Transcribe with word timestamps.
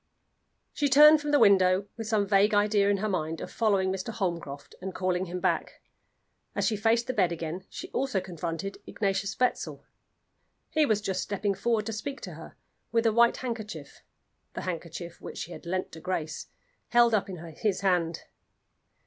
She 0.73 0.89
turned 0.89 1.21
from 1.21 1.29
the 1.29 1.37
window 1.37 1.85
with 1.95 2.07
some 2.07 2.25
vague 2.25 2.55
idea 2.55 2.89
in 2.89 2.97
her 2.97 3.07
mind 3.07 3.39
of 3.39 3.51
following 3.51 3.91
Mr. 3.93 4.09
Holmcroft 4.11 4.73
and 4.81 4.95
calling 4.95 5.25
him 5.25 5.39
back. 5.39 5.79
As 6.55 6.65
she 6.65 6.75
faced 6.75 7.05
the 7.05 7.13
bed 7.13 7.31
again 7.31 7.65
she 7.69 7.87
also 7.91 8.19
confronted 8.19 8.79
Ignatius 8.87 9.39
Wetzel. 9.39 9.85
He 10.71 10.87
was 10.87 11.01
just 11.01 11.21
stepping 11.21 11.53
forward 11.53 11.85
to 11.85 11.93
speak 11.93 12.19
to 12.21 12.33
her, 12.33 12.55
with 12.91 13.05
a 13.05 13.13
white 13.13 13.37
handkerchief 13.37 14.01
the 14.55 14.61
handkerchief 14.61 15.21
which 15.21 15.37
she 15.37 15.51
had 15.51 15.67
lent 15.67 15.91
to 15.91 15.99
Grace 15.99 16.47
held 16.87 17.13
up 17.13 17.29
in 17.29 17.37
his 17.57 17.81
hand. 17.81 18.23